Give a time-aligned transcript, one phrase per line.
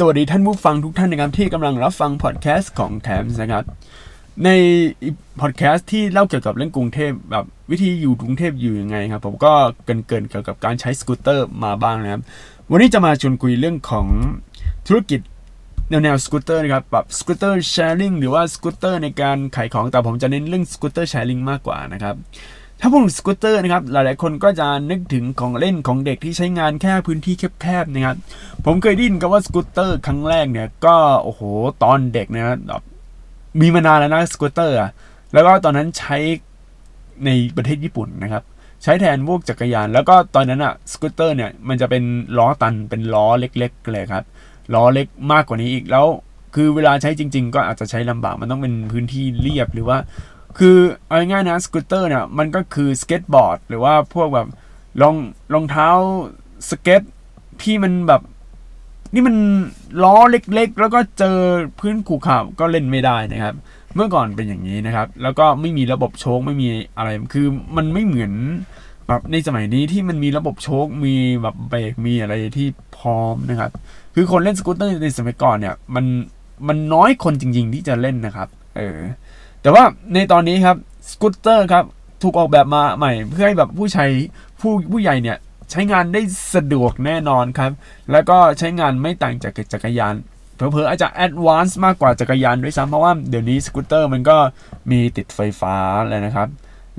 [0.00, 3.64] สวัสดีท่านผู้ฟังทุกท่านนะครับที่กำลังรับฟังพอดแคสต์ของแถมนะครับ
[4.44, 4.48] ใน
[5.40, 9.52] พอดแคสต์ที่เล่าเกี่ยวกับเรื่องกรุงเทพแบบวิธีอยู่กรุงเทพอยู่ยังไงครับ ผมก็
[9.84, 12.22] เกินเกินเกี่ยวกับการใช้สกูตเตอร์มาบ้างนะครับ
[12.70, 14.06] วันนี้จะมาชวนคุยเรื่องของ
[14.86, 15.20] ธุรกิจ
[15.90, 22.14] แนวแนวสกูตเตอร์นะครับแบบสกูตเตอร์ sharing หรือว่าสกูตเตอร์ในการขายของแต่ผมจะเน้นเรื่องสกูตเตอร์ sharing มากกว่านะครับ
[22.80, 28.16] ถ้าพูดถึงสกูตเตอร์นะครับหลายๆ คนก็จะนึกถึงของเล่นของเด็กที่ใช้งานแค่พื้นที่แคบๆนะครับ
[28.64, 31.40] ผมเคยได้ยินกับว่าสกูตเตอร์ครั้งแรกเนี่ยก็โอ้โห
[31.82, 32.82] ตอนเด็กนะแบบ
[33.60, 34.90] มีมานานแล้วนะสกูตเตอร์อะ
[35.32, 36.16] แล้วก็ตอนนั้นใช้
[37.24, 38.42] ในประเทศญี่ปุ่นนะครับ
[38.82, 42.04] ใช้แทนพวกจักรยาน แล้วก็ตอนนั้นอะสกูตเตอร์เนี่ยมันจะเป็น
[42.38, 44.24] ล้อตันเป็นล้อเล็กๆเลยครับ
[44.74, 46.06] ล้อเล็กมากกว่านี้อีกแล้ว
[46.54, 49.98] คือเวลาใช้จริง ๆ ก็อาจจะใช้ลำบากมันต้องเป็นพื้นที่เรียบหรือว่า
[50.58, 54.48] คือเอาง่ายๆนะสกูตเตอร์เนี่ยมันก็คือสเก็ตบอร์ดหรือว่าพวกแบบ
[55.02, 55.16] รอง
[55.52, 55.88] รองเท้า
[56.70, 57.02] สเก็ต
[57.62, 58.22] ที่มันแบบ
[59.14, 59.36] นี่มัน
[60.02, 61.36] ล้อเล็กๆ แล้วก็เจอ
[61.78, 63.54] พื้นขูขาวก็เล่นไม่ได้นะครับ
[63.94, 68.32] เมื่อก่อนเป็นอย่างนี้นะครับ แล้วก็ไม่มีระบบโชคไม่มีอะไรคือมันไม่เหมือน
[69.08, 73.70] แบบในสมัยนี้ที่มันมีระบบโชคมีแบบเบรกมีอะไรที่พร้อมนะครับ
[74.14, 76.04] คือคนเล่นสกูตเตอร์ในสมัยก่อนเนี่ย มัน
[76.68, 78.98] มันน้อยคนจริง ๆ ที่จะเล่นนะครับ เออ
[79.62, 80.76] แต่ว่าในตอนนี้ครับ
[81.10, 81.84] สกูตเตอร์ครับ
[82.22, 84.06] ถูกออกแบบมาใหม่ เพื่อให้แบบผู้ใช้
[84.60, 85.38] ผู้ผู้ใหญ่เนี่ย
[85.70, 86.22] ใช้งานได้
[86.54, 87.70] สะดวกแน่นอนครับ
[88.12, 90.14] แล้วก็ใช้งานไม่ต่างจากจักรยาน
[90.54, 94.36] เผลอๆอาจจะ advance มากกว่าจักรยานด้วยซ้ำเพราะว่าเดี๋ยวนี้สกูตเตอร์มันก็
[94.90, 95.74] มีติดไฟฟ้า
[96.08, 96.48] แล้วนะครับ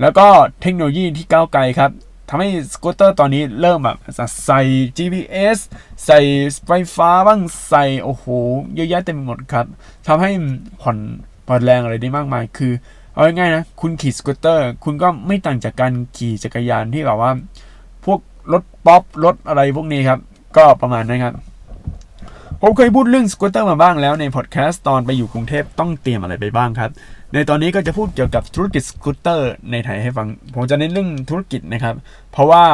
[0.01, 0.27] แล้วก็
[0.61, 1.91] เทคโนโลยีที่ก้าวไกลครับ
[2.29, 3.97] ทำให้สกูตเตอร์ตอนนี้เริ่มแบบ
[4.45, 4.61] ใส่
[4.97, 5.57] GPS
[6.05, 6.19] ใส่
[6.67, 8.25] ไฟฟ้าบ้างใส่โอ้โห
[8.75, 9.65] เยอะแยะเต็มหมดครับ
[10.07, 10.31] ทำให้
[10.81, 10.97] ผ่อน
[11.49, 12.71] ผ่อนแรงอะไรได้มากมาย คือ
[13.13, 17.31] เอาง่ายๆนะ คุณขี่สกูตเตอร์ คุณก็ไม่ต่างจากการขี่จักรยานที่แบบว่า
[18.05, 18.19] พวก
[18.51, 20.19] รถป๊อปรถอะไรพวกนี้ครับ
[20.57, 21.33] ก็ประมาณนั้นครับ
[22.61, 26.91] ผมเคยพูดเรื่องสกูตเตอร์มาบ้างแล้วในพอดแคสต์ตอนไปอยู่กรุงเทพต้องเตรียมอะไรไปบ้างครับ
[27.33, 31.95] ในตอนนี้ก็จะพูดเกี่ยวกับธุรกิจสกูตเตอร์ในไทยให้ฟัง ผมจะเน้นเรื่องธุรกิจนะครับ
[32.31, 32.65] เพราะว่า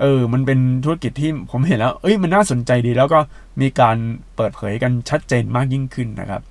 [0.00, 3.20] เออ มันเป็นธุรกิจที่ผมเห็นแล้ว เอ้ย มันน่าสนใจดี แล้วก็
[3.60, 3.96] มีการ
[4.36, 6.42] เปิดเผยกันชัดเจนมากยิ่งขึ้นนะครับ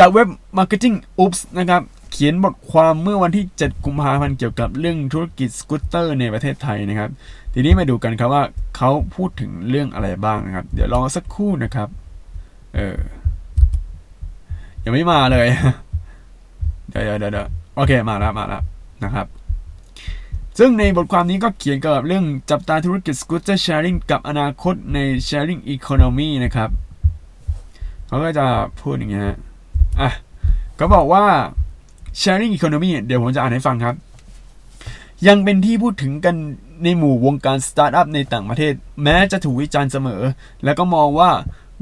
[0.00, 0.28] จากเว็บ
[0.58, 7.10] Marketing Oops นะครับเขียนบทความเมื่อวันที่ 7 กุมภาพันธ์เกี่ยวกับเรื่องธุรกิจสกูตเตอร์ในประเทศไทยนะครับ
[7.52, 8.44] ทีนี้มาดูกันครับว่า
[8.76, 11.88] เขาพูดถึงเรื่องอะไรบ้างนะครับ เดี๋ยวลองสักครู่นะครับ
[12.74, 12.98] เออ
[14.84, 15.48] ยังไม่มาเลย
[16.90, 18.62] เดี๋ยวเดี๋ยวเดี๋ยวโอเค มาแล้วมาแล้ว
[19.04, 19.26] นะครับ
[20.58, 26.70] ซึ่งในบทความนี้ก็เขียนเกี่ยวกับเรื่องจับตาธุรกิจ scooter sharing กับอนาคตใน sharing economy นะครับ
[28.06, 28.46] เขาก็จะ
[28.82, 29.36] พูดอย่างเงี้ย
[30.00, 30.10] อะ
[30.78, 31.24] ก็บอกว่า
[32.20, 33.94] sharing economy เดี๋ยวผมจะอ่านให้ฟังครับ
[35.26, 36.36] ยังเป็นที่พูดถึงกัน
[36.84, 40.22] ในหมู่วงการสตาร์ทอัพในต่างประเทศ แม้จะถูกวิจารณ์เสมอ
[40.64, 41.30] แล้วก็มองว่า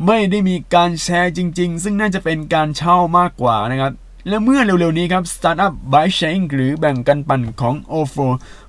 [0.06, 3.92] ไม่ได้มีการแชร์จริง ๆ ซึ่งน่าจะเป็นการเช่ามากกว่านะครับ
[4.28, 8.26] และเมื่อเร็วๆนี้ครับสตาร์ทอัพ bike sharing หรือแบ่งกันปั่นของ ofo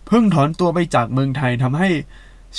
[0.08, 1.90] เพิ่งถอนตัวไปจากเมืองไทยทำให้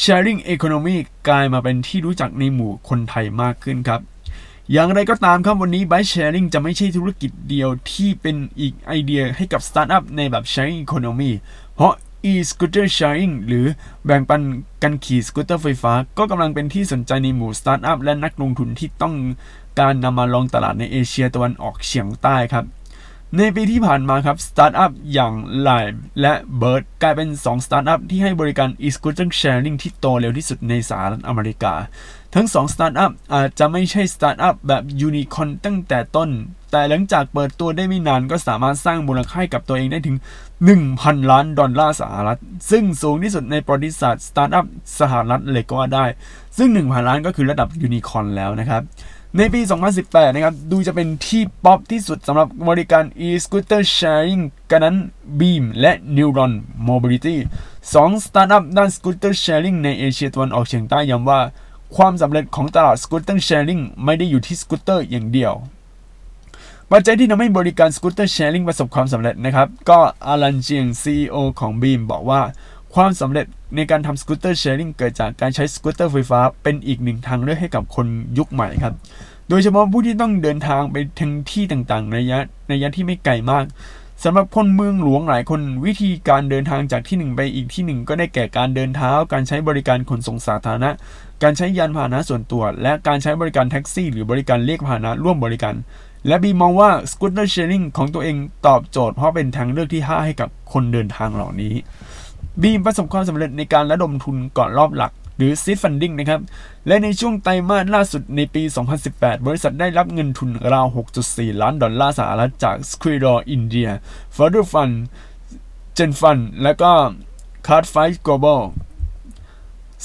[0.02, 0.96] sharing economy
[1.28, 4.00] กลายมาเป็นที่รู้จักในหมู่คนไทยมากขึ้นครับ
[4.72, 11.32] อย่างไรก็ตามครับวันนี้ Bike Sharing จะไม่ใช่ธุรกิจเดียวที่เป็นอีกไอเดียให้กับสตาร์ทอัพในแบบ Sharing Economy
[11.74, 11.92] เพราะ
[12.30, 13.66] e-scooter sharing หรือ
[14.04, 14.42] แบ่งปัน
[14.82, 19.14] กันขี่สกูตเตอร์ไฟฟ้า ก็กำลังเป็นที่สนใจในหมู่สตาร์ทอัพและนักลงทุนที่ต้อง
[19.80, 22.64] การนำมาลองตลาดในเอเชียตะวันออกเฉียงใต้ครับ
[23.36, 25.34] ในปีที่ผ่านมาครับ สตาร์ทอัพอย่าง
[25.66, 31.74] Lime และ Bird กลายเป็น 2 สตาร์ทอัพที่ให้บริการ e-scooter sharing ที่โตเร็วที่สุดในสหรัฐอเมริกา
[32.34, 36.30] ทั้ง2สตาร์ทอัพอาจจะไม่ใช่สตาร์ทอัพแบบยูนิคอนตั้งแต่ต้น
[36.70, 40.16] แต่หลังจากเปิดตัวได้ไม่นานก็สามารถสร้างมูลค่ากับตัวเองได้ถึง
[40.72, 42.38] 1,000 ล้านดอลลาร์สหรัฐ
[42.70, 44.66] ซึ่งสูงที่สุดในประวัติศาสตร์สตาร์ทอัพ
[44.98, 46.04] สหรัฐเลยก็ว่าได้
[46.56, 48.82] ซึ่ง 1,000 ล้านก็คือระดับยูนิคอนแล้วนะครับ
[49.36, 49.60] ในปี
[49.98, 54.96] 2018 นะครับ ดูจะเป็นที่ป๊อปที่สุดสำหรับบริการ e-scooter sharing กันนั้น
[55.40, 56.52] Beam และ Neuron
[56.88, 57.36] Mobility
[57.82, 61.40] 2สตาร์ทอัพด้าน scooter sharing ในเอเชียตะวันออกเฉียงใต้ย้ำว่า
[61.96, 65.52] ความสำเร็จของตลาด scooter sharing ไม่ได้อยู่ที่สกูตเตอร์อย่างเดียว
[66.90, 72.40] ปัจจัยที่ทำให้บริการ scooter sharing ประสบความสำเร็จนะครับ ก็อารันเจียง CEO ของ Beam บอกว่า
[72.94, 73.46] ความสำเร็จ
[73.76, 78.06] ในการทำสกูตเตอร์แชร์ลิงเกิดจากการใช้สกูตเตอร์ไฟฟ้าเป็นอีกหนึ่งทางเลือกให้กับคน
[78.38, 78.94] ยุคใหม่ครับ
[79.48, 82.38] โดยเฉพาะผู้ที่ต้องเดินทางไปถึงที่ต่างๆ ในระยะ
[82.68, 83.64] ในระยะที่ไม่ไกลมาก
[84.24, 90.90] สำหรับคนเมืองหลวงหลายคนวิธีการเดินทางจากที่หนึ่งไปอีกที่หนึ่งก็ได้แก่การเดินเท้า การใช้บริการขนส่งสาธารณะ
[91.42, 95.74] การใช้ยานพาหนะส่วนตัว และการใช้บริการแท็กซี่ หรือบริการเรียกพาหนะร่วมบริการ
[96.26, 101.74] และบีมองว่าสกูตเตอร์ sharing ของตัวเองตอบโจทย์เพราะเป็นทางเลือกที่ 5 ให้กับคนเดินทางเหล่านี้
[102.62, 106.40] บีมประสบความสำเร็จในการระดมทุนก่อนรอบหลัก หรือ seed funding นะครับ
[106.86, 108.62] และในช่วงไตรมาสล่าสุดในปี
[109.04, 110.86] 2018 บริษัทได้รับเงินทุนราว
[111.24, 113.90] 6.4 ล้านดอลลาร์สหรัฐจาก s q u i d o r India
[114.36, 114.94] Further Fund
[115.96, 116.92] Gen Fund และก็
[117.66, 118.60] Card Fight Global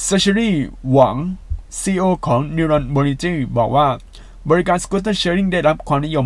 [0.04, 0.50] ซ a ช h รี
[0.92, 1.16] หวัง
[1.80, 3.88] CEO ของ Neuron Mobility บอกว่า
[4.50, 6.26] บริการ Scooter Sharing ได้รับความนิยม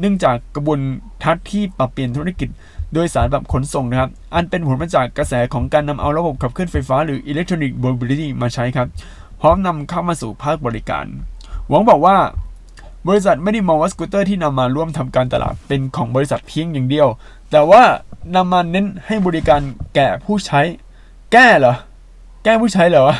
[0.00, 0.80] เนื่องจากกระบวน
[1.22, 2.48] ทัศน์ที่ปรับเปลี่ยนธุรกิจ
[2.92, 8.88] โดยสารแบบขนส่งนะครับ อันเป็นผลมาจากกระแสของการนำเอาระบบขับเคลื่อนไฟฟ้าหรือ Electronic Mobility มาใช้ครับ
[9.40, 11.06] พร้อมนำเข้ามาสู่ภาคบริการ
[11.68, 12.16] หวังบอกว่า
[13.08, 17.08] บริษัทไม่ได้มองว่าสกูตเตอร์ที่นำมาร่วมทำการตลาดเป็นของบริษัทเพียงอย่างเดียว
[17.50, 17.82] แต่ว่า
[18.34, 19.60] นำมาเน้นให้บริการ
[19.94, 20.60] แก่ผู้ใช้
[21.32, 21.74] แก้เหรอ
[22.44, 23.16] แก้ผู้ใช้เหรอวะ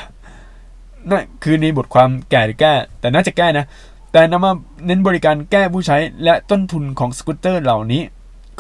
[1.11, 3.67] นั่นคือในบทความแก่หรือแก้ แต่น่าจะแก้นะ
[4.13, 4.53] แต่นำมา
[4.87, 8.03] เน้นบริการแก้ผู้ใช้และต้นทุนของสกูตเตอร์เหล่านี้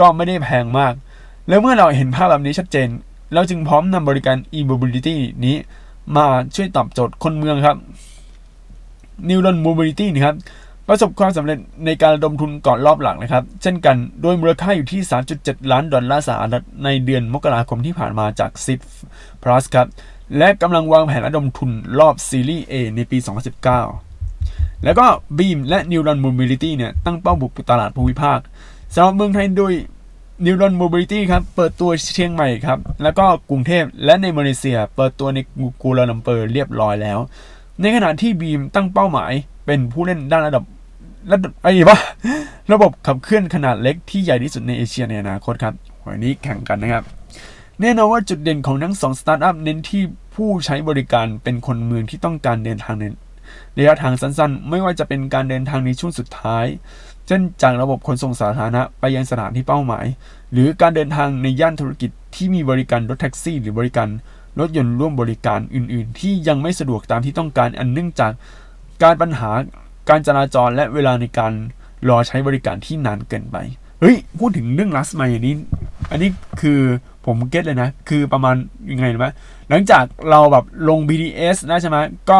[0.00, 0.92] ก็ไม่ได้แพงมาก
[1.48, 2.88] แล้วเมื่อเราเห็นภาพแบบนี้ชัดเจน
[3.34, 5.56] เราจึงพร้อมนำบริการ e-mobility นี้
[6.16, 7.76] มาช่วยตอบโจทย์คนเมืองครับ
[9.28, 10.36] Neuron Mobility นะครับ
[10.88, 15.00] ประสบความสำเร็จในการระดมทุนก่อนรอบหลังนะครับ เช่นกันโดยมูลค่าอยู่ที่
[15.36, 18.80] 3.7 ล้านดอลลาร์สหรัฐในเดือนมกราคมที่ผ่านมาจาก s i p
[19.42, 19.86] Plus ครับ
[20.38, 23.18] และกำลังวางแผนระดมทุนรอบซีรีส์ A ในปี
[24.00, 25.06] 2019 แล้วก็
[25.38, 28.38] Beam และ Neuron Mobility เนี่ยตั้งเป้าบุกตลาดภูมิภาค
[28.94, 29.72] สำหรับเมืองไทยโดย
[30.44, 35.38] Neuron Mobility ครับ เปิดตัวเชียงใหม่ครับ แล้วก็กรุงเทพและในมาเลเซีย เปิดตัวใน
[35.82, 37.18] กูลาลัมเปอร์เรียบร้อยแล้ว
[37.80, 39.32] ในขณะที่บีมตั้งเป้าหมาย
[39.66, 40.64] เป็นผู้เล่นด้านระดับ
[41.32, 41.98] ระดับไอ้ปะ
[42.72, 45.74] ระบบขับเคลื่อนขนาดเล็กที่ใหญ่ที่สุดในเอเชียในอนาคตครับ
[46.06, 47.04] วันนี้แข่งกันนะครับ
[47.82, 50.02] แน่นอนว่าจุดเด่นของทั้งสองสตาร์ทอัพเน้นที่
[50.34, 53.04] ผู้ใช้บริการเป็นคนเมืองที่ต้องการเดินทางใน
[53.78, 56.66] ระยะทางสั้นๆ ไม่ว่าจะเป็นการเดินทางในช่วงสุดท้าย
[57.26, 60.06] เช่นจากระบบขนส่งสาธารณะไปยังสถานที่เป้าหมาย
[60.52, 64.08] หรือการเดินทางในย่านธุรกิจที่มีบริการรถแท็กซี่ หรือบริการ
[64.58, 68.32] รถยนต์ร่วมบริการอื่น ๆ ที่ยังไม่สะดวกตามที่ต้องการอันเนื่องจาก
[69.02, 69.50] การปัญหา
[70.08, 71.52] การจราจรและเวลาในการ
[72.08, 73.56] รอใช้บริการที่นานเกินไป
[74.00, 75.54] เฮ้ย พูดถึงเรื่องลัสไมอันนี้
[76.10, 76.30] อันนี้
[76.60, 76.80] คือ
[77.26, 78.54] ผมเก็ตเลยนะ คือประมาณ
[78.90, 79.34] ยังไงนะ
[79.68, 81.96] หลังจากเราแบบลง BTS นะใช่ไหม
[82.30, 82.38] ก็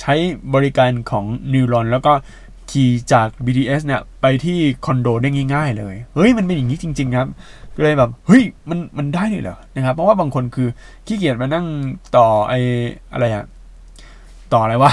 [0.00, 0.14] ใช้
[0.54, 2.12] บริการของนิวรอนแล้วก็
[2.70, 7.28] ขี่จาก BTS เนี่ยไปที่คอนโดได้ง่าย ๆ เลย เฮ้ยมันเป็นอย่างนี้จริง ๆ ครับ
[7.76, 10.68] ก็เลยแบบเฮ้ยมันมันได้เลยเหรอนะครับเพราะว่าบางคนคือ
[11.06, 11.66] ขี้เกียจมานั่ง
[12.16, 12.52] ต่อไอ
[13.12, 13.44] อะไรอะ
[14.52, 14.92] ต่ออะไรวะ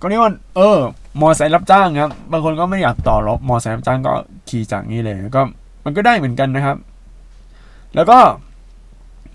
[0.00, 0.78] ก็นี่ว่าเออ
[1.20, 4.12] มอไซค์รับจ้างครับบางคนก็ไม่อยากต่อรถมอไซค์รับจ้างก็
[4.48, 5.42] ขี่จากนี้เลยก็
[5.84, 6.76] มันก็ได้เหมือนกันนะครับ
[7.94, 8.18] แล้วก็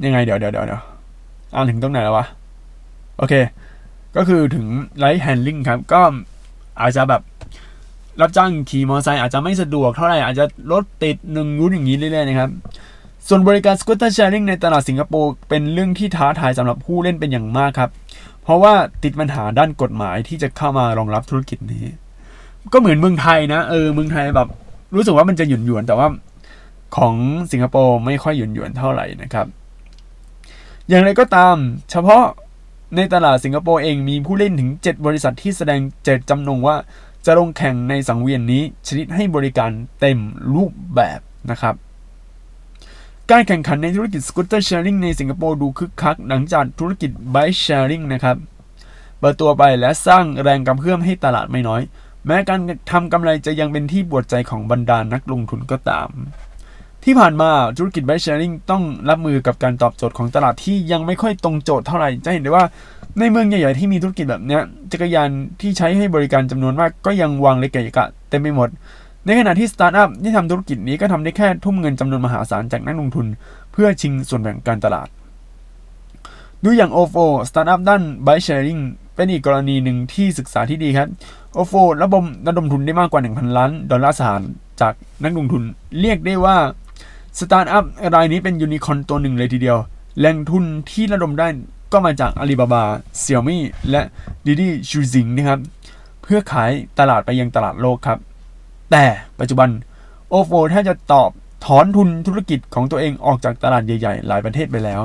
[0.06, 0.82] ยังไงเดี๋ยวเดี๋ยวเดี๋ยวเดี๋ยว
[1.54, 2.26] อ่านถึงตรงไหนแล้ววะ
[3.18, 3.34] โอเค
[4.16, 4.66] ก็คือถึง
[4.98, 6.02] ride hailing ครับ ก็
[6.82, 7.22] อาจจะแบบ
[8.22, 12.50] รับจ้างขี่มอเตอร์ไซค์อาจจะไม่สะดวกเท่าไหร่ อาจจะรถติดหนึ่งรุ่นอย่างนี้เรื่อยๆนะครับ
[13.28, 17.90] ส่วนบริการสกูตเตอร์แชร์ริงในตลาดสิงคโปร์เป็นเรื่องที่ท้าทายสำหรับผู้เล่นเป็นอย่างมากครับ
[18.44, 18.74] เพราะว่า
[19.04, 21.86] ติดปัญหาด้านกฎหมายที่จะเข้ามารองรับธุรกิจนี้
[22.74, 24.50] ก็เหมือนเมืองไทยนะ เออเมืองไทยแบบ
[24.96, 26.08] รู้สึกว่ามันจะหยุ่นหยวนแต่ว่า
[26.98, 27.16] ของ
[27.52, 29.48] สิงคโปร์ไม่ค่อยหยุนหยวนเท่าไหร่นะครับ
[30.90, 31.56] อย่างไรก็ตาม
[31.92, 32.24] เฉพาะ
[32.96, 36.76] ในตลาดสิงคโปร์เองมีผู้เล่นถึง 7 บริษัทที่แสดงเจตจำนงว่า
[37.26, 40.20] จะลงแข่งในสังเวียนนี้ชนิดให้บริการเต็ม
[40.54, 41.20] รูปแบบ
[41.52, 41.76] นะครับ
[43.32, 48.38] การแข่งขันในธุรกิจสกูตเตอร์แชร์ริงในสิงคโปร์ดูคึกคัก หลังจากธุรกิจไบค์แชร์ริงนะครับ
[49.20, 51.82] เปิดตัวไปและสร้างแรงกำเพื่อมให้ตลาดไม่น้อย
[52.26, 52.60] แม้การ
[52.92, 56.10] ทำกำไรจะยังเป็นที่ปวดใจของบรรดานักลงทุนก็ตาม
[57.04, 62.66] ที่ผ่านมาธุรกิจไบค์แชร์ริงต้องรับมือกับการตอบโจทย์ของตลาดที่ยังไม่ค่อยตรงโจทย์เท่าไหร่ จะเห็นได้ว่า
[63.20, 64.60] ในเมืองใหญ่ๆที่มีธุรกิจแบบนี้
[64.92, 65.30] จักรยาน
[65.62, 68.70] ที่ใช้ให้บริการจำนวนมากก็ยังวางเล็กะกะเต็มไปหมด
[69.26, 73.26] ในขณะที่สตาร์ทอัพที่ทำธุรกิจนี้ก็ทำได้แค่ทุ่มเงินจำนวนมหาศาลจากนักลงทุน
[73.72, 75.08] เพื่อชิงส่วนแบ่งการตลาด
[76.64, 78.82] ดูอย่าง ofo สตาร์ทอัพด้าน Bike Sharing
[79.16, 81.08] เป็นอีกกรณีหนึ่งที่ศึกษาที่ดีครับ
[81.58, 84.46] ofo ระบบระดมทุนได้มากกว่า 1,000 ล้านดอลลาร์สหรัฐ
[84.82, 85.64] จากนักลงทุน
[86.00, 86.58] เรียกได้ว่า
[87.40, 89.78] สตาร์ทอัพรายนี้เป็นยูนิคอนตัวหนึ่งเลยทีเดียว
[90.20, 91.48] แหล่งทุนที่ระดมได้
[91.92, 94.02] ก็มาจาก Alibaba Xiaomi และ
[94.46, 95.60] Didi Chuxing นะครับ
[96.22, 98.18] เพื่อขยายตลาดไปยังตลาดโลกครับ
[98.92, 99.06] แต่
[99.40, 99.70] ปัจจุบัน
[100.30, 101.30] ofo ถ้าจะตอบ
[101.66, 105.02] ถอนทุนธุรกิจของตัวเองออกจากตลาดใหญ่ๆ หลายประเทศไปแล้ว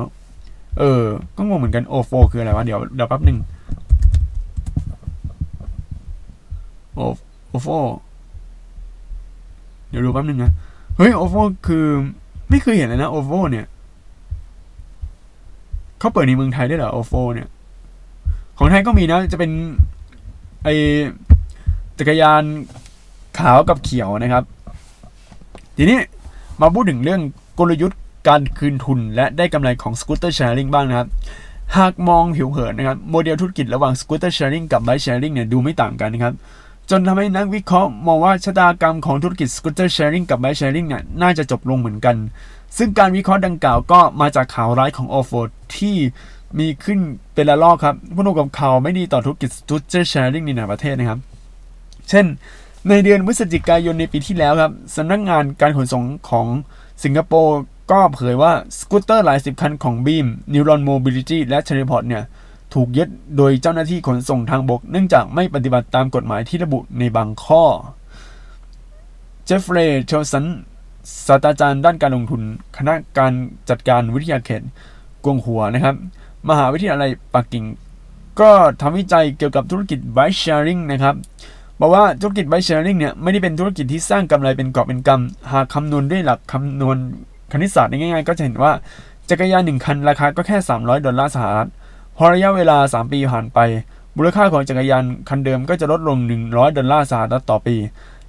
[0.79, 1.03] เออ
[1.37, 3.39] ก็งงเหมือนกัน ofo คืออะไรวะ เดี๋ยวเดี๋ยวแป๊บหนึ่ง
[6.95, 7.01] โอ
[7.49, 7.69] ofo
[9.89, 10.53] เดี๋ยวดูแป๊บหนึ่งนะ
[10.97, 11.35] เฮ้ย ofo
[11.67, 11.87] คือ
[12.51, 13.67] ไม่เคยเห็นเลยนะ ofo เนี่ย
[15.99, 17.49] เขาเปิดในเมืองไทยได้เหรอ ofo เนี่ย
[18.59, 19.51] ของไทยก็มีนะ จะเป็น
[20.65, 20.69] ไอ
[21.99, 22.43] จักรยาน
[23.39, 24.45] ขาวกับเขียวนะครับ
[25.77, 25.99] ทีนี้
[26.61, 27.21] มาพูดถึงเรื่อง
[27.59, 31.09] กลยุทธ์การคืนทุนและได้กำไรของ scooter sharing บ้างนะครับ
[31.77, 36.35] หากมองผิวเผินนะครับ โมเดลธุรกิจระหว่าง scooter sharing กับ bike sharing เนี่ยดูไม่ต่างกันนะครับ
[36.91, 42.17] จนทำให้นักวิเคราะห์มองว่าชะตากรรมของธุรกิจ scooter sharing กับ bike sharing เนี่ยน่าจะจบลงเหมือนกัน
[42.77, 45.33] ซึ่งการวิเคราะห์ดังกล่าวก็มาจากข่าวร้ายของ ofo
[45.77, 45.97] ที่
[46.59, 46.99] มีขึ้น
[47.35, 51.21] เป็นระลอกครับบวกกับข่าวไม่ดีต่อธุรกิจ scooter sharing ในหลายประเทศนะครับ
[52.09, 52.27] เช่น
[52.89, 56.47] ในเดือนพฤศจิกายนในปีที่แล้วครับสำนักงงานการขนส่งของ
[57.05, 57.59] สิงคโปร์
[57.91, 62.25] ก็เผยว่าสกูตเตอร์หลายสิบคันของ Beam Neuron Mobility และ c h e r r y p o t เนี่ย
[62.75, 67.65] ถูกยึดโดยเจ้าหน้าที่ขนส่งทางบก เนื่องจากไม่ปฏิบัติตามกฎหมายที่ระบุในบางข้อ
[69.45, 70.45] เจฟเฟรย์เชลสัน
[71.27, 72.43] ศาสตราจารย์ด้านการลงทุน
[72.77, 73.33] คณะการ
[73.71, 74.63] จัดการวิทยาเขต
[75.25, 75.95] กวงหัวนะครับ
[76.49, 77.65] มหาวิทยาลัยปักกิ่ง
[78.41, 78.51] ก็
[78.81, 81.15] ทำวิจัยเกี่ยวกับธุรกิจ bike sharing นะครับ
[81.81, 86.97] บอกว่าธุรกิจ bike sharing เนี่ยไม่ได้เป็นธุรกิจที่สร้างกำไรเป็นกอบเป็นกำหากคำนวณด้วยหลักคำนวณ
[87.53, 88.73] คณิตศาสตร์ง่ายๆ ก็จะเห็นว่า
[89.31, 91.71] จักรยานหนึ่งคันราคาก็แค่ 300 ดอลลาร์สหรัฐ
[92.17, 93.59] พอระยะเวลา 3 ปีผ่านไป
[94.17, 97.77] มูลค่าของจักรยานคันเดิมก็จะลดลง 100 ดอลลาร์สหรัฐต่อปี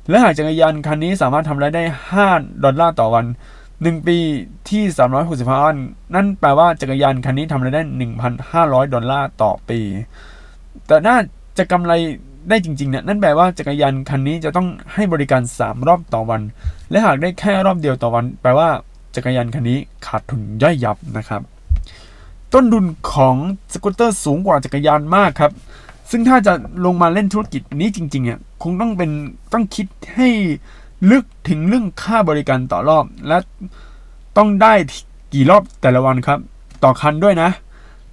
[0.10, 1.84] และหากจักรยานคันนี้สามารถทำรายได้
[2.24, 3.25] 5 ดอลลาร์ต่อวัน
[3.65, 4.18] 1 ปี
[4.70, 4.84] ที่
[5.25, 5.77] 365 วัน
[6.15, 7.82] นั่นแปลว่าจักรยานคันนี้ทำรายได้
[8.38, 9.80] 1,500 ดอลลาร์ต่อปี
[10.88, 11.18] แต่น่า
[11.58, 11.94] จะกำไร
[12.50, 16.42] ได้จริงๆเนี่ยนั่นแปลว่าจักรยานคันนี้จะต้องให้บริการ 3 รอบต่อวัน
[16.92, 18.70] และหากได้แค่รอบเดียวต่อวัน แปลว่า
[19.15, 21.42] จักรยานคันนี้ขาดทุนย่อยยับนะครับ
[22.56, 23.36] ต้นทุนของ
[23.74, 25.52] สกูตเตอร์สูงกว่าจักรยานมากครับ
[26.12, 26.54] ซึ่งถ้าจะ
[26.86, 29.12] ลงมาเล่นธุรกิจนี้จริงๆเนี่ยคงต้องเป็น
[29.54, 30.30] ต้องคิดให้
[31.12, 33.38] ลึกถึงเรื่องค่าบริการต่อรอบ และ
[34.38, 34.74] ต้องได้
[35.34, 36.40] กี่รอบแต่ละวันครับ
[36.84, 37.50] ต่อคันด้วยนะ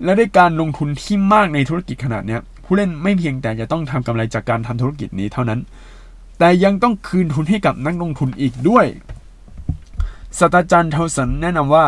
[0.05, 5.61] และด้วยการลงทุนที่มากในธุรกิจขนาดนี้ผู้เล่นไม่เพียงแต่จะต้องทำกำไรจากการทำธุรกิจนี้เท่านั้น
[6.39, 8.87] แต่ยังต้องคืนทุนให้กับนักลงทุนอีกด้วย
[10.39, 11.87] ศาสตราจารย์เทาสันแนะนำว่า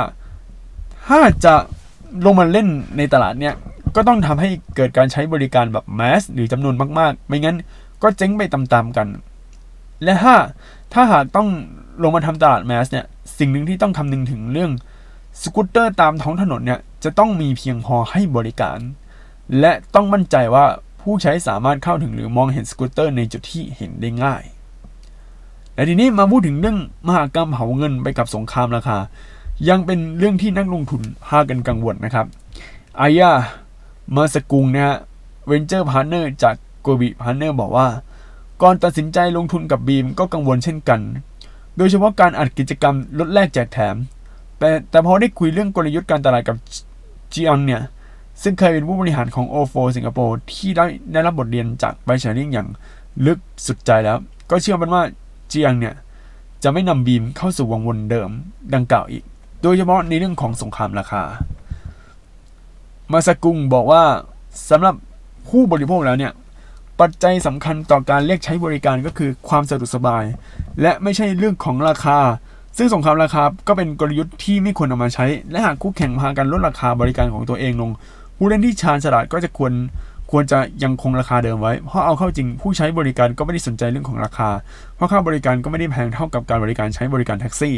[1.07, 1.55] ถ้าจะ
[2.25, 3.55] ลงมาเล่นในตลาดเนี่ย
[3.97, 7.57] ก็ต้องทำให้เกิดการใช้บริการแบบแมสหรือจำนวนมากๆ ไม่งั้น
[8.03, 9.09] ก็เจ๊งไปตามๆกัน
[10.03, 10.35] และถ้า
[10.93, 11.49] ถ้าหากต้อง
[12.03, 13.07] ลงมาทำตลาดแมสเนี่ย
[13.39, 14.71] สิ่งหนึ่งที่ต้องคำนึงถึงเรื่อง
[15.43, 18.79] สกูตเตอร์ตามท้องถนนเนี่ยจะต้องมีเพียงพอให้บริการ
[19.61, 20.65] และต้องมั่นใจว่า
[21.01, 24.43] ผู้ใช้สามารถเข้าถึงหรือมองเห็นสกูตเตอร์ในจุดที่เห็นได้ง่าย
[25.75, 26.79] และทีนี้มาพูดถึงเรื่อง
[27.09, 28.99] มหกรรมเผาเงินไปกับสงครามราคา
[29.69, 32.27] ยังเป็นเรื่องที่นักลงทุนพากันกังวลนะครับ
[33.01, 33.31] อายา
[34.15, 34.97] มาสกุงนะฮะ
[35.47, 37.87] Venture Partner จาก Gobi Partners บอกว่า
[38.63, 41.01] ก่อนตัดสินใจลงทุนกับ Beam ก็กังวลเช่นกัน
[41.77, 43.97] โดยเฉพาะการอัดกิจกรรมลดแลกแจกแถม
[44.59, 46.57] แต่แต่พอได้คุยเรื่องกลยุทธ์การตลาดกับ
[47.33, 47.83] จีอังเนี่ย
[48.43, 52.69] ซึ่งเคยเป็นผู้บริหารของโอโฟสิงคโปร์ที่ได้ได้รับบทเรียนจากไบชาริงอย่าง
[53.27, 54.19] ลึกสุดใจแล้ว
[54.51, 55.03] ก็เชื่อมันว่า
[55.53, 55.95] จียงเนี่ย
[56.63, 58.31] จะไม่นำบีมเข้าสู่วงวนเดิม
[58.75, 59.25] ดังกล่าวอีก
[59.65, 61.23] โดยเฉพาะในเรื่องของสงครามราคา
[63.13, 64.03] มาสกุงบอกว่า
[64.71, 64.95] สำหรับ
[65.49, 66.33] ผู้บริโภคแล้วเนี่ย
[67.01, 70.25] ปัจจัยสำคัญต่อการเรียกใช้บริการก็คือความสะดวกสบาย
[70.83, 72.19] และไม่ใช่เรื่องของราคา
[72.79, 77.91] ซึ่งสงครามราคาก็เป็นกลยุทธ์ที่ไม่ควรเอามาใช้ และหากคู่แข่งพากันลดราคาบริการของตัวเองลง
[78.37, 79.73] ผู้เล่นที่ชาญฉลาดก็จะควร
[80.31, 84.51] ควรจะยังคงราคาเดิมไว้ เพราะเอาเข้าจริงผู้ใช้บริการก็ไม่ได้สนใจเรื่องของราคา
[84.95, 87.77] เพราะค่าบริการก็ไม่ได้แพงเท่ากับการบริการใช้บริการแท็กซี่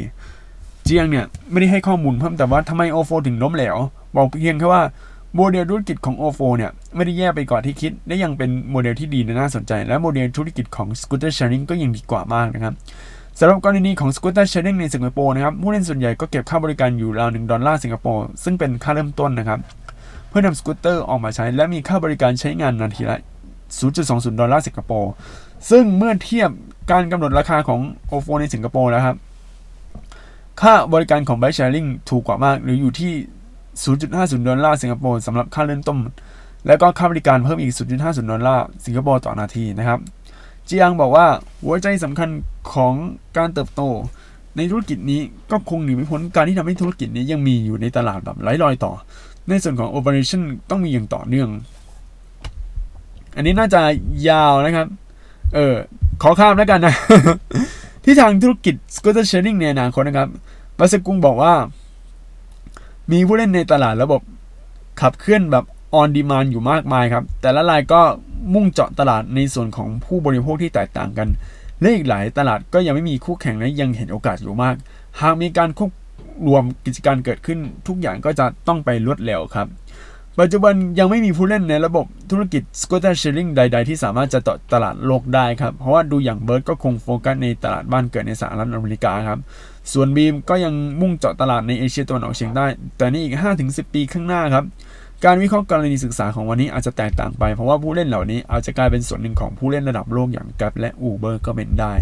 [0.88, 3.76] เจียงเนี่ยไม่ได้ให้ข้อมูลเพิ่มแต่ว่าทำไม Ofo ถึงล้มเหลว
[4.16, 4.82] บอกเพียงแค่ว่า
[5.34, 12.74] โมเดลธุรกิจของ Ofo เนี่ยไม่ได้แย่ไปกว่าที่คิด และยังเป็นโมเดลที่ดีและน่าสนใจ และโมเดลธุรกิจของสกูตเตอร์ sharing ก็ยังดีกว่ามากนะครับ
[13.38, 19.58] สำหรับกรณีของสกูตเตอร์ sharing ในสิงคโปร์นะครับผู้เล่นส่วนใหญ่ก็เก็บค่าบริการอยู่ราวหนึ่งดอลลาร์สิงคโปร์ซึ่งเป็นค่าเริ่มต้นนะครับ
[20.28, 23.18] เพื่อนำสกูตเตอร์ออกมาใช้ และมีค่าบริการใช้งานนาทีละ
[23.78, 25.10] 0.20 ดอลลาร์สิงคโปร์
[25.70, 26.50] ซึ่งเมื่อเทียบ
[26.90, 29.16] การกำหนดราคาของ Ofo ในสิงคโปร์แล้วครับ
[30.60, 33.12] ค่าบริการของ Bike Sharing ถูกกว่ามาก หรืออยู่ที่
[33.80, 35.98] 0.50 ดอลลาร์สิงคโปร์สำหรับค่าเริ่มต้น
[36.66, 39.98] แล้วก็ค่าบริการเพิ่มอีก 0.50 ดอลลาร์สิงคโปร์ต่อนาทีนะครับ
[40.68, 41.26] จียังบอกว่า
[41.64, 42.28] หัวใจสำคัญ
[42.72, 42.94] ของ
[43.36, 43.82] การเติบโต
[44.56, 45.20] ในธุรกิจนี้
[45.50, 48.92] ก็คงหนีไม่พ้นการที่ทำให้ธุรกิจนี้ยังมีอยู่ในตลาดแบบไร้รอยต่อ
[49.48, 51.48] ในส่วนของ operation ต้องมีอย่างต่อเนื่อง
[53.36, 53.80] อันนี้น่าจะ
[54.28, 54.86] ยาวนะครับ
[55.54, 55.74] เออ
[56.22, 56.94] ขอข้ามแล้วกันนะ
[58.08, 60.28] ที่ทางธุรกิจ scooter sharing ในอนาคตนะครับ
[60.78, 61.54] บาสกุงบอกว่า
[63.12, 64.20] มีผู้เล่นในตลาดระบบ
[65.00, 65.64] ขับเคลื่อนแบบ
[66.00, 68.00] on demand อยู่มากมายครับ แต่ละรายก็
[68.54, 71.28] มุ่งเจาะตลาดในส่วนของผู้บริโภคที่แตกต่างกัน
[71.80, 74.76] และอีกหลายตลาดก็ยังไม่มีคู่แข่งและยังเห็นโอกาสอยู่มาก
[75.20, 75.90] หากมีการควบ
[76.46, 77.58] รวมกิจการเกิดขึ้น
[77.88, 79.66] ทุกอย่างก็จะต้องไปรวดเร็วครับ
[80.40, 89.38] ปัจจุบันยังไม่มีผู้เล่นในระบบธุรกิจสกูตเตอร์ sharing ใด ๆ ที่สามารถจะต่อตลาดโลกได้ครับ เพราะว่าดูอย่าง Bird ก็คงโฟกัสในตลาดบ้านเกิดในสหรัฐอเมริกาครับ
[89.92, 92.66] ส่วน Beam ก็ยังมุ่งเจาะตลาดในเอเชียตะวันออกเฉียงใต้
[92.98, 94.64] แต่นี่อีก 5-10 ปีข้างหน้าครับ
[95.24, 101.92] การวิเคราะห์กรณีศึกษาของวันนี้อาจจะแตกต่างไป เพราะว่าผู้เล่นเหล่านี้อาจจะกลายเป็นส่วนหนึ่งของผู้เล่นระดับโลกอย่างกับและ Uber ก็เป็นได้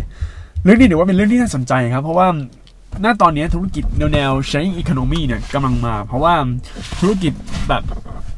[0.62, 2.28] เรื่องนี้ถือว่าเป็นเรื่องที่น่าสนใจครับเพราะว่า
[3.02, 6.34] ณตอนนี้ธุรกิจแนวแนว sharing economy เนี่ยกำลังมา เพราะว่า
[7.00, 7.32] ธุรกิจ
[7.68, 7.82] แบบ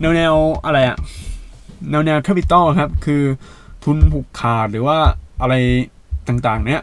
[0.01, 0.35] แนวแนว
[0.65, 0.97] อะไรอะ
[1.91, 3.23] แนวแนว capital ครับ คือ
[3.85, 4.99] ทุนผูกขาดหรือว่า
[5.43, 5.55] อะไร
[6.29, 6.83] ต่างๆ เนี้ย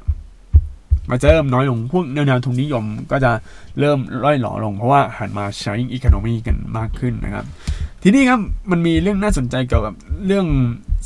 [1.10, 3.32] มาจะเริ่มน้อยลงพวกแนวแนวทุนนิยมก็จะ
[3.80, 7.46] เริ่มร่อยหล่อลง เพราะว่าหันมา sharing economy กันมากขึ้นนะครับ
[8.04, 8.40] ทีนี้ครับ
[8.72, 9.94] มันมีเรื่องน่าสนใจเกี่ยวกับ
[10.26, 10.48] เรื่อง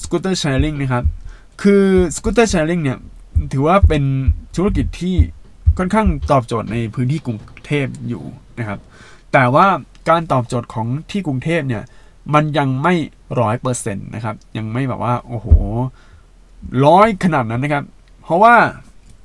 [0.02, 1.04] scooter sharing นะครับ
[1.62, 1.84] คือ
[2.16, 2.98] scooter sharing เนี่ย
[3.54, 4.04] ถือว่าเป็น
[4.56, 5.16] ธุรกิจที่
[5.78, 8.24] ค่อนข้างตอบโจทย์ในพื้นที่กรุงเทพอยู่
[8.60, 8.80] นะครับ
[9.34, 9.68] แต่ว่า
[10.10, 11.84] การตอบโจทย์ของที่กรุงเทพเนี่ย
[12.34, 12.94] มันยังไม่
[13.40, 15.48] ร้อยเปอร์เซ็นต์นะครับ ยังไม่แบบว่าโอ้โห
[16.86, 17.84] ร้อยขนาดนั้นนะครับ
[18.24, 18.56] เพราะว่า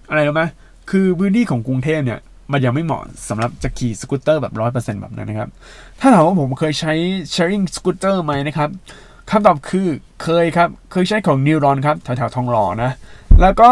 [0.08, 0.44] อะไรรู้ไหม
[0.90, 2.20] คือพื้นที่ของกรุงเทพเนี่ย
[2.52, 5.48] มันยังไม่เหมาะสำหรับจะขี่สกูตเตอร์แบบร้อยเปอร์เซ็นต์แบบนั้นนะครับ
[6.00, 6.92] ถ้าถามว่าผมเคยใช้
[7.34, 8.70] sharing scooter ไหมนะครับ
[9.30, 9.88] คำตอบคือ
[10.22, 12.90] เคยครับ เคยใช้ของ Neuron ครับแถวๆทองหล่อนะ
[13.40, 13.70] แล้วก็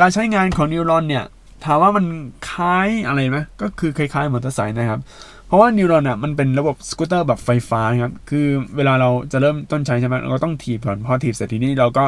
[0.00, 1.24] การใช้งานของ Neuron เนี่ย
[1.64, 2.04] ถามว่ามัน
[2.50, 5.00] คล้ายอะไรไหมก็คือคล้ายๆมอเตอร์ไซค์นะครับ
[5.46, 12.04] เพราะว่า Neuron อะมันเป็นระบบสกูตเตอร์แบบไฟฟ้าครับ คือเวลาเราจะเริ่มต้นใช้ใช่ไหมเราก็ต้องถีบก่อนพอถีบเสร็จทีนี้เราก็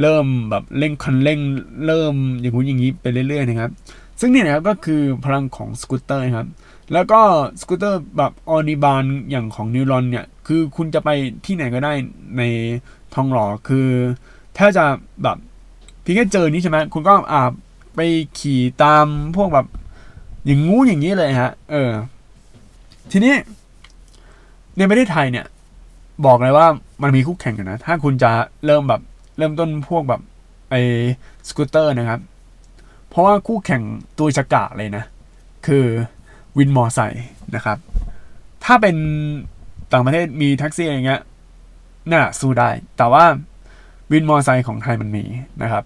[0.00, 1.40] เริ่มแบบเร่งคันเร่ง
[1.86, 3.70] เริ่มอย่างนู้นอย่างนี้ไปเรื่อยๆนะครับ
[4.20, 6.48] ซึ่งนี่นะครับก็คือพลังของสกูตเตอร์ครับ
[6.92, 7.20] แล้วก็
[7.60, 11.10] สกูตเตอร์แบบออนิบานอย่างของนิวรอนเนี่ย คือคุณจะไป
[11.46, 11.92] ที่ไหนก็ได้
[12.38, 12.42] ใน
[13.14, 13.88] ทองหล่อคือ
[14.58, 14.84] ถ้าจะ
[15.22, 15.36] แบบ
[16.02, 17.42] เพียงแค่เจอนี้ใช่ไหมคุณก็อ่า
[17.94, 18.00] ไป
[18.38, 19.66] ขี่ตามพวกแบบ
[20.46, 21.90] อย่างงู้อย่างนี้เลยฮะ เออ
[23.10, 23.34] ทีนี้
[24.78, 25.46] ในประเทศไทยเนี่ย
[26.26, 26.66] บอกเลยว่า
[27.02, 28.30] มันมีคู่แข่งกันนะ ถ้าคุณจะ
[28.66, 29.00] เริ่มแบบ
[29.38, 30.20] เริ่มต้นพวกแบบ
[30.70, 30.80] ไอ้
[31.48, 32.20] สกูตเตอร์นะครับ
[33.08, 33.82] เพราะว่าคู่แข่ง
[34.18, 35.04] ตัวฉกาจเลยนะ
[35.66, 35.84] คือ
[36.56, 37.78] วินมอไซค์นะครับ
[38.64, 38.96] ถ้าเป็น
[39.92, 41.22] ต่างประเทศมีแท็กซี่อะไรเงี้ย
[42.10, 43.24] น่าสู้ได้ แต่ว่า
[44.12, 45.24] วินมอไซค์ของไทยมันมี
[45.62, 45.84] นะครับ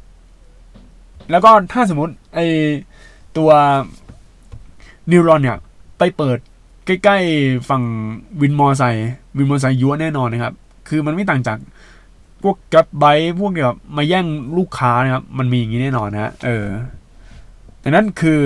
[1.31, 2.41] แล้วก็ถ้าสมมติไอ
[3.37, 3.51] ตัว
[5.11, 5.59] Neuron เนี่ย
[5.99, 6.39] ไปเปิด
[6.87, 7.83] ใกล้ๆฝั่ง
[8.41, 10.55] วินมอไซค์วินมอไซค์ยัวะแน่นอนนะครับ
[10.89, 11.59] คือมันไม่ต่างจาก
[12.43, 13.05] พวก Grab Bike
[13.39, 14.27] พวกแบบมาแย่ง
[14.59, 16.67] ลูกค้านะครับ มันมีอย่างนี้แน่นอนนะเออ
[17.83, 18.41] ดังนั้นคือ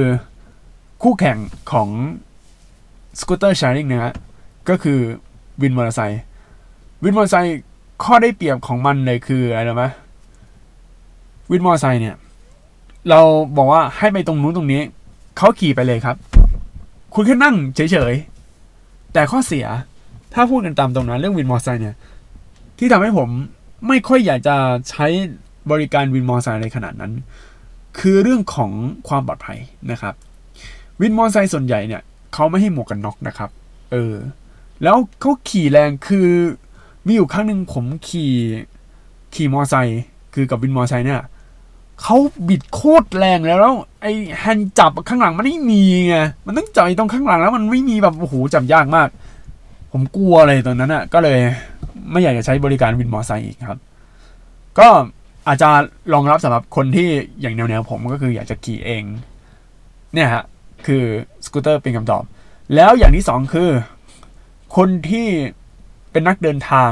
[1.03, 1.39] คู่แข่ง
[1.73, 1.89] ของ
[3.21, 4.15] สกูตเตอร์ sharing นะฮะ
[4.69, 4.99] ก็คือ
[5.63, 6.23] วินมอเตอร์ไซค์
[7.03, 7.59] วินมอเตอร์ไซค์
[8.05, 9.85] ข้อได้เปรียบของมันเลยคืออะไรรู้ไหม
[11.51, 12.17] วินมอเตอร์ไซค์เนี่ย
[13.11, 13.21] เรา
[13.57, 14.81] บอกว่าให้ไปตรงนู้นตรงนี้
[15.37, 16.17] เขาขี่ไปเลยครับ
[17.15, 19.67] คุณแค่นั่งเฉยๆ แต่ข้อเสีย
[20.35, 21.97] ถ้าพูดกันตามตรงนั้นเรื่องวินมอเตอร์ไซค์เนี่ย
[22.79, 23.29] ที่ทำให้ผม
[23.89, 24.57] ไม่ค่อยอยากจะ
[24.91, 25.07] ใช้
[25.71, 27.13] บริการวินมอเตอร์ไซค์ในขนาดนั้น
[27.99, 28.71] คือเรื่องของ
[29.09, 29.59] ความปลอดภัย
[29.91, 30.15] นะครับ
[31.01, 32.03] วินมอเตอร์ไซค์ส่วนใหญ่เนี่ย
[32.35, 33.51] เขาไม่ให้หมวกกันน็อกนะครับ
[33.93, 34.15] เออ
[34.83, 36.29] แล้วเขาขี่แรงคือ
[37.07, 38.33] มีอยู่ครั้งหนึ่งผมขี่
[39.35, 40.01] ขี่มอไซค์
[40.35, 41.21] คือกับวินมอไซค์เนี่ย
[42.03, 42.17] เขา
[42.49, 44.07] บิดโคตรแรงแล้วแล้วไอ
[44.39, 49.09] แฮนด์จับข้างหลังมันไม่มีไงมันต้องจับตรงข้างหลังแล้วมันไม่มีแบบโอ้โหจับยากมาก
[49.93, 51.39] ผมกลัวเลยตอนนั้นอะ ก็เลย
[52.11, 53.81] ไม่อยากจะใช้บริการวินมอไซค์อีกครับ
[54.79, 54.89] ก็
[55.47, 55.69] อาจจะ
[56.13, 57.09] รองรับสำหรับคนที่
[57.41, 59.05] อย่างแนวๆผมก็คืออยากจะขี่เอง
[60.15, 60.45] เนี่ยฮะ
[60.87, 61.03] คือ
[61.45, 62.23] สกูตเตอร์เป็นคำตอบ
[62.75, 63.71] แล้วอย่างที่สองคือ
[64.77, 65.27] คนที่
[66.13, 66.91] เป็นนักเดินทาง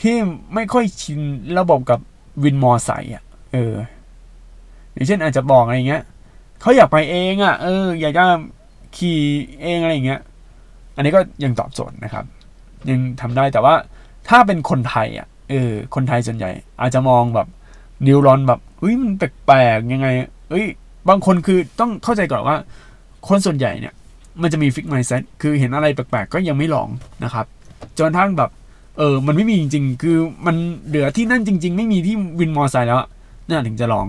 [0.00, 0.16] ที่
[0.54, 1.20] ไม่ค่อยชิน
[1.58, 1.98] ระบบกับ
[2.44, 3.74] วินมอไซค์อะเออ
[5.00, 6.02] อย่างเช่นอาจจะบอกอะไรเงี้ย
[6.60, 8.24] เขาอยากไปเองอะเอออยากจะ
[8.96, 9.20] ขี่
[9.62, 10.20] เองอะไรเงี้ย
[10.96, 12.24] อันนี้ก็ยังตอบโจทย์นะครับ
[12.90, 13.74] ยังทำได้แต่ว่า
[14.28, 17.46] ถ้าเป็นคนไทยอะเออคนไทยส่วนใหญ่ อาจจะมองแบบ
[18.06, 20.08] นิวรอนแบบเฮ้ยมันแปลกๆยังไง
[20.50, 20.64] เอ้ย
[21.08, 22.56] บางคนคือต้องเข้าใจก่อนว่า
[23.28, 23.94] คนส่วนใหญ่เนี่ย
[24.42, 26.88] มันจะมี fixed mindset คือเห็นอะไรแปลกๆ ก็ยังไม่ลอง
[27.24, 27.46] นะครับ
[27.98, 28.50] จนทั้งแบบ
[28.98, 33.00] เออ มันไม่มีจริงๆ คือมันเหลือที่นั่นจริง ๆ ไม่มีที่วินมอไซค์แล้ว
[33.48, 34.06] น่าถึงจะลอง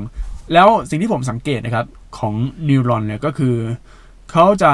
[0.54, 1.86] แล้วสิ่งที่ผมสังเกตนะครับ
[2.18, 2.34] ของ
[2.70, 3.56] Neuron เนี่ยก็คือ
[4.32, 4.72] เขาจะ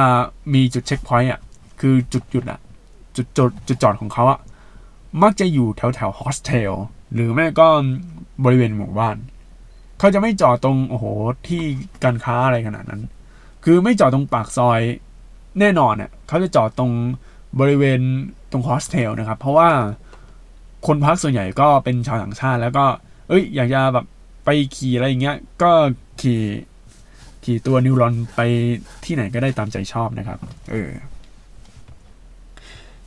[0.54, 1.42] มีจุด checkpoint อะ
[1.82, 2.60] คือจุดหยุดอะ
[3.16, 4.40] จุดจดจุดจอดของเขาอะ
[5.22, 6.74] มักจะอยู่แถวแถวโฮสเทล
[7.14, 7.68] หรือไม่ก็
[8.44, 9.18] บริเวณหมู่บ้าน
[10.00, 11.06] เขาจะไม่จอดตรงโอ้โห
[11.48, 11.64] ที่
[12.04, 13.02] การค้าอะไรขนาดนั้น
[13.64, 14.80] คือไม่จอดตรงปากซอย
[15.60, 16.92] แน่นอนเนี่ยเขาจะจอดตรง
[17.60, 18.00] บริเวณ
[18.52, 19.70] ตรงโฮสเทลนะครับ เพราะว่า
[20.88, 22.86] คนพักส่วนใหญ่ก็เป็นชาวต่างชาติ แล้วก็
[23.30, 24.06] เอ้ย อยากจะแบบ
[24.50, 25.72] ไปขี่อะไรอย่างเงี้ย ก็
[26.22, 26.42] ขี่
[27.44, 28.42] ขี่ตัว Neuron ไป
[29.06, 30.40] ที่ไหนก็ได้ตามใจชอบนะครับ
[30.72, 30.92] เออ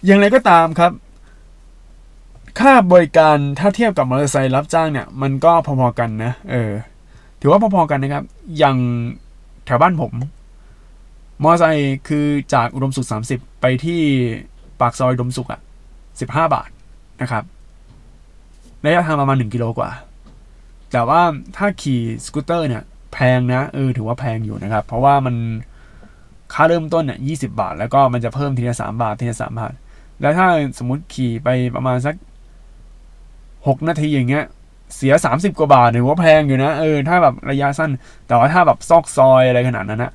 [0.04, 0.92] อย่างไรก็ตามครับ
[2.58, 6.72] ค่าบริการถ้าเทียบกับมอเตอร์ไซค์รับจ้างเนี่ย มันก็พอๆกันนะ เออ
[7.40, 8.24] ถือว่าพอๆกันนะครับ
[8.58, 8.76] อย่าง
[9.66, 10.12] แถวบ้านผม
[11.42, 14.00] มอเตอร์ไซค์คือจากอุดมสุข 30 ไปที่
[14.80, 15.60] ปากซอยอุดมสุขอะ
[16.06, 16.70] 15 บาท
[17.22, 17.44] นะครับ
[18.84, 19.90] ระยะทางประมาณหนึ่งกิโลกว่า
[20.92, 21.20] แต่ว่า
[21.56, 25.34] ถ้าขี่สกูตเตอร์เนี่ยแพงนะเออถือว่าแพงอยู่นะครับ เพราะว่ามัน
[26.52, 29.72] ค่าเริ่มต้นเนี่ยยี่สิบาท แล้วก็มันจะเพิ่มทีละสามบาททีละสามบาท
[30.20, 30.46] แล้วถ้า
[30.78, 32.14] สมมติขี่ไปประมาณสัก
[33.66, 34.44] หกนาทีอย่างเงี้ย
[34.96, 37.90] เสียสามสิบกว่าบาทถือว่าแพงอยู่นะเออถ้าแบบระยะสั้น
[38.26, 40.12] แต่ว่าถ้าแบบซอกซอยอะไรขนาดนั้นนะ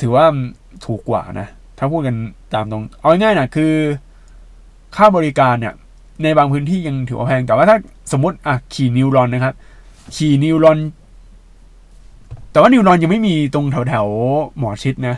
[0.00, 0.24] ถือว่า
[0.86, 2.16] ถูกกว่านะ ถ้าพูดกัน
[2.54, 3.72] ตามตรง เอาง่ายๆนะคือ
[4.96, 5.74] ค่าบริการเนี่ย
[6.22, 7.76] ในบางพื้นที่ยังถือว่าแพง แต่ว่าถ้า
[8.12, 9.54] สมมติอะขี่นิวรอนนะครับ
[10.16, 10.78] ขี่นิวรอน
[12.52, 14.06] แต่ว่านิวรอนยังไม่มีตรงแถวแถว
[14.58, 15.16] หมอชิดนะ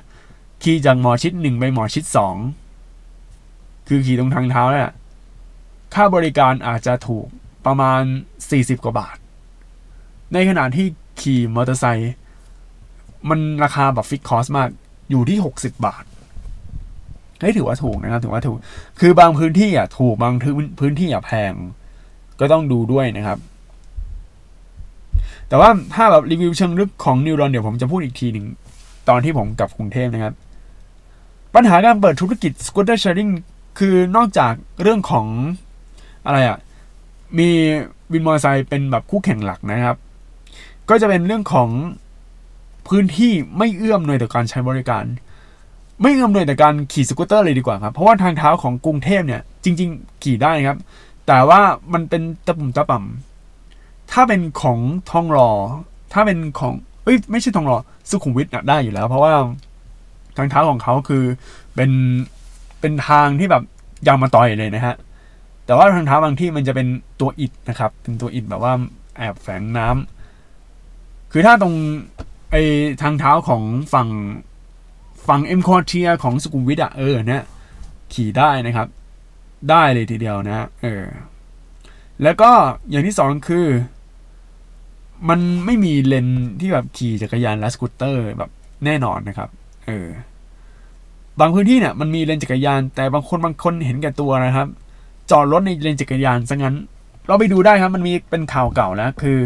[0.62, 2.36] ขี่จากหมอชิดหนึ่งไปหมอชิดสอง
[3.88, 4.90] คือขี่ตรงทางเท้าเนี่ย
[5.94, 7.26] ค่าบริการอาจจะถูก
[7.66, 8.02] ประมาณ
[8.42, 9.16] 40 กว่าบาท
[10.32, 10.86] ในขณะที่
[11.20, 12.12] ขี่มอเตอร์ไซค์
[13.28, 14.68] มันราคาแบบฟิกคอสมาก
[15.10, 16.04] อยู่ที่ 60 บาท
[17.42, 18.56] เฮ้ยถือว่าถูกนะครับถือว่าถูก
[19.00, 20.34] คือบางพื้นที่อะถูกบาง
[20.80, 21.52] พื้นที่อะแพง
[22.40, 23.38] ก็ต้องดูด้วยนะครับ
[25.48, 28.46] แต่ว่าถ้าแบบรีวิวเชิงลึกของนิวรอนเดี๋ยวผมจะพูดอีกทีหนึ่ง
[29.08, 30.34] ตอนที่ผมกลับกรุงเทพนะครับ
[31.54, 33.28] ปัญหาการเปิดธุรกิจสกูตเตอร์แชร์ริง
[33.78, 34.52] คือนอกจาก
[34.82, 35.26] เรื่องของ
[36.26, 36.58] อะไรอะ
[37.38, 37.48] มี
[38.12, 39.96] วินมอเตอร์ไซค์เป็นแบบคู่แข่งหลักนะครับ
[40.88, 41.68] ก็จะเป็นเรื่องของ
[42.88, 45.04] พื้นที่ไม่เอื้อมหน่วยต่อการใช้บริการ
[46.02, 50.78] ไม่เอื้อน่วยต่การขี่สกูตเตอร์เลยดีกว่าครับ เพราะว่าทางเท้าของกรุงเทพเนี่ยจริง ๆ ขี่ได้ครับ
[51.26, 51.60] แต่ว่า
[51.92, 54.78] มันเป็นตะปุ่มตะป่ำถ้าเป็นของ
[55.10, 55.50] ทองหล่อ
[56.12, 57.78] ถ้าเป็นของเอ้ยไม่ใช่ทองหล่อ
[58.10, 59.32] สุขุมวิทได้อยู่แล้ว เพราะว่า
[60.36, 61.24] ทางเท้าของเขาคือ
[61.74, 61.90] เป็น
[62.80, 63.62] เป็นทางที่แบบ
[64.06, 64.96] ยางมาต่อยเลยนะฮะ
[65.66, 66.88] แต่ว่าทางเท้าบางที่มันจะเป็น
[67.20, 68.72] ตัวอิดนะครับ เป็นตัวอิดแบบว่า
[69.16, 71.74] แอบแฝงน้ำคือถ้าตรง
[72.50, 72.56] ไอ
[73.02, 73.62] ทางเท้าของ
[73.92, 74.08] ฝั่ง
[75.28, 77.42] ฝั่งเอ็มคอเทียของสุขุมวิทอะเออเนี่ย
[78.12, 78.88] ขี่ได้นะครับ
[79.70, 81.04] ได้เลยทีเดียวนะเออ
[82.22, 82.50] แล้วก็
[82.90, 83.66] อย่างที่สองคือ
[85.28, 86.26] มันไม่มีเลน
[86.60, 88.50] ที่แบบขี่จักรยานและสกูตเตอร์แบบ
[88.84, 89.48] แน่นอนนะครับ
[89.86, 90.08] เออ
[91.40, 94.68] บางพื้นที่เนี่ยมันมีเลนจักรยาน แต่บางคนบางคนเห็นแก่ตัวนะครับ
[95.30, 96.76] จอดรถในเลนจักรยานซะงั้น
[97.26, 99.38] เราไปดูได้ครับ มันมีเป็นข่าวเก่าแล้วคือ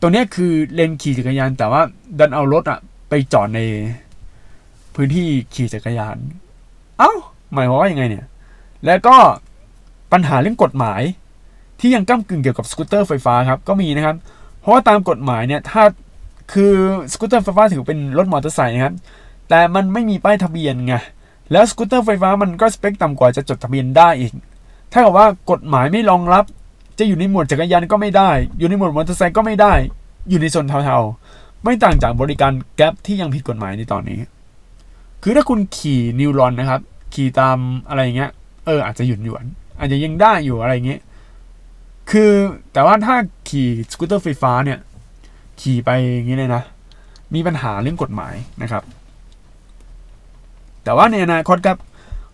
[0.00, 1.80] ตัวนี้คือเลนขี่จักรยาน แต่ว่า
[2.18, 3.60] ดันเอารถอะไปจอดใน
[4.96, 6.16] พื้นที่ขี่จักรยาน
[6.98, 7.12] เอ้า
[7.52, 8.24] หมายความว่ายังไงเนี่ย
[8.86, 9.16] แล้วก็
[10.12, 11.02] ปัญหาเรื่องกฎหมาย
[11.80, 14.16] ที่ยังก้ำกึ่งเกี่ยวกับสกูตเตอร์ไฟฟ้าครับ ก็มีนะครับ
[14.60, 15.82] เพราะว่าตามกฎหมายเนี่ย ถ้า
[16.52, 16.72] คือ
[17.12, 18.94] สกูตเตอร์ไฟฟ้าถือเป็นรถมอเตอร์ไซค์นะครับ
[19.48, 20.94] แต่มันไม่มีป้ายทะเบียนไง
[21.52, 24.32] แล้วสกูตเตอร์ไฟฟ้ามันก็สเปคต่ำกว่าจะจดทะเบียนได้อีก
[24.92, 26.44] เท่ากับว่ากฎหมายไม่รองรับ
[26.98, 29.72] จะอยู่ในหมวดจักรยานก็ไม่ได้ อยู่ในหมวดมอเตอร์ไซค์ก็ไม่ได้
[30.28, 34.20] อยู่ในโซนเทาๆ ไม่ต่างจากบริการ Grab ที่ยังผิดกฎหมายในตอนนี้
[35.28, 36.80] คือถ้าคุณขี่ Neuron นะครับ
[37.14, 37.58] ขี่ตาม
[37.88, 38.30] อะไรเงี้ย
[38.66, 39.44] เอออาจจะหยุดหยวน
[39.78, 41.00] อาจจะยังได้อยู่อะไรเงี้ย
[42.10, 42.30] คือ
[42.72, 43.16] แต่ว่าถ้า
[43.48, 44.78] ขี่สกูตเตอร์ไฟฟ้าเนี่ย
[45.60, 46.62] ขี่ไปอย่างนี้เลยนะ
[47.34, 48.82] มีปัญหาเรื่องกฎหมายนะครับ
[50.84, 51.78] แต่ว่าในอนาคตครับ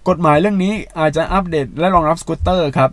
[0.08, 2.90] กฎหมายเรื่องนี้อาจจะอัปเดตและรองรับสกูตเตอร์ครับ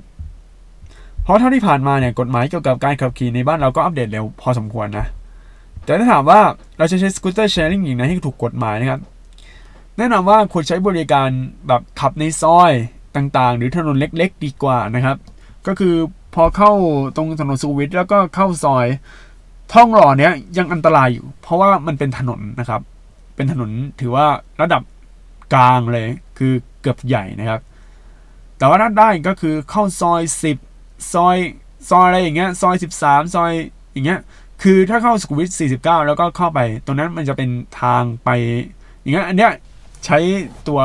[1.24, 5.06] เพราะเท่าที่ผ่านมาเนี่ยกฎหมายเกี่ยวกับการขับขี่ในบ้านเราก็อัปเดตเร็วพอสมควรนะ
[5.84, 6.40] แต่ถ้าถามว่า
[6.78, 9.02] เราจะใช้สกูตเตอร์แชร์ลิงอย่างไรให้ถูกกฎหมายนะครับ
[10.00, 11.30] แนะนำว่าควรใช้บริการ
[11.68, 12.72] แบบขับในซอย
[13.16, 15.18] ต่างๆ หรือถนนเล็ก ๆ ดีกว่านะครับ
[15.68, 15.96] ก็คือ
[16.36, 16.72] พอเข้า
[17.16, 18.86] ตรงถนนสุวิทแล้วก็เข้าซอย
[19.74, 22.82] ท่องหล่อเนี้ยยังอันตรายอยู่ เพราะว่ามันเป็นถนนนะครับ
[23.36, 24.28] เป็นถนนถือว่า
[24.62, 24.82] ระดับ
[25.54, 26.08] กลางเลย
[26.38, 27.62] คือเกือบใหญ่นะครับ
[28.58, 30.58] แต่ว่าถ้าได้ก็คือเข้าซอยสิบ
[31.14, 31.38] ซอย
[31.90, 33.52] ซอยอะไรอย่างเงี้ยซอยสิบสามซอย
[33.94, 34.20] อย่างเงี้ย
[34.64, 37.50] คือถ้าเข้าสุขุมวิทสี่สิบเก้าแล้วก็เข้าไปตรงนั้นมันจะเป็น
[37.82, 38.30] ทางไป
[39.02, 39.52] อย่างเงี้ยอันเนี้ย
[40.06, 40.18] ใช้
[40.68, 40.80] ตัว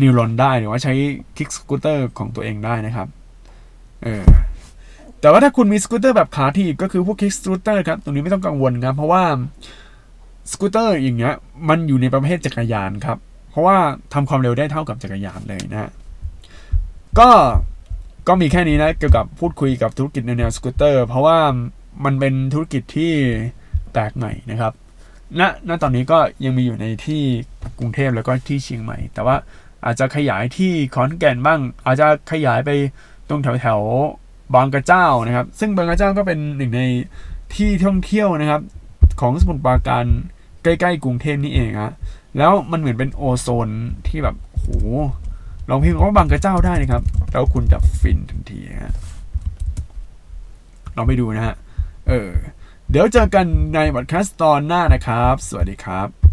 [0.00, 0.94] Neuron ได้หรือว่าใช้
[1.36, 3.08] kick scooter ของตัวเองได้นะครับ
[4.02, 4.22] เออ
[5.20, 9.22] แต่ว่าถ้าคุณมีสกูตเตอร์แบบขาที่ก็คือพวก kick scooter ครับตรงนี้ไม่ต้องกังวลครับเพราะว่า
[10.52, 11.34] สกูตเตอร์อย่างเงี้ย
[11.68, 13.18] มันอยู่ในประเภทจักรยานครับ
[13.50, 13.76] เพราะว่า
[14.14, 15.90] ทำความเร็วได้เท่ากับจักรยานเลยนะ
[17.18, 17.30] ก็
[18.28, 21.38] ก็มีแค่นี้นะเกี่ยวกับพูดคุยกับธุรกิจแนวสกูตเตอร์เพราะว่า
[22.04, 23.12] มันเป็นธุรกิจที่
[23.92, 24.72] แปลกใหม่นะครับ
[25.40, 27.22] ณณตอนนี้ก็ยังมีอยู่ในที่
[27.78, 29.36] กรุงเทพแล้วก็ที่เชียงใหม่ แต่ว่า
[29.84, 32.70] อาจจะขยายที่ขอนแก่นบ้าง อาจจะขยายไป
[33.28, 33.80] ตรงแถวแถว
[34.54, 36.82] บางกระเจ้านะครับ ซึ่งบางกระเจ้าก็เป็นหนึ่งใน
[37.54, 38.62] ที่ท่องเที่ยวนะครับ
[39.20, 40.04] ของสมุทรปราการ
[40.62, 41.92] ใกล้ๆกรุงเทพนี่เองฮะ
[42.38, 43.68] แล้วมันเหมือนเป็นโอโซน
[44.08, 44.66] ที่แบบโห
[45.68, 48.94] ลองพิมพ์ว่าบางกระเจ้าได้นะครับ แล้วคุณจะฟินทันทีฮะ
[50.96, 51.54] ลองไปดูนะฮะ
[52.08, 52.30] เออ
[52.90, 56.25] เดี๋ยวเจอกันในบอดแคสต์ตอนหน้านะครับ สวัสดีครับ